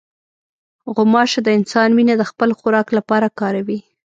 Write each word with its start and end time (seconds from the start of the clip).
غوماشه 0.95 1.39
د 1.43 1.49
انسان 1.57 1.89
وینه 1.93 2.15
د 2.17 2.23
خپل 2.31 2.49
خوراک 2.59 2.87
لپاره 2.97 3.27
کاروي. 3.39 3.79